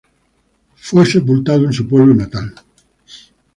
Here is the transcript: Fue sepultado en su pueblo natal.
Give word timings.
Fue 0.77 1.05
sepultado 1.05 1.65
en 1.65 1.73
su 1.73 1.87
pueblo 1.87 2.15
natal. 2.15 2.55